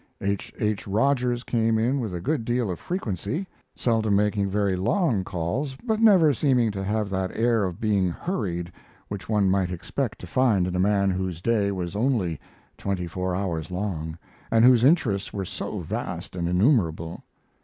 [0.19, 0.51] H.
[0.59, 0.87] H.
[0.87, 5.99] Rogers came in with a good deal of frequency, seldom making very long calls, but
[5.99, 8.71] never seeming to have that air of being hurried
[9.09, 12.39] which one might expect to find in a man whose day was only
[12.79, 14.17] twenty four hours long,
[14.49, 17.23] and whose interests were so vast and innumerable.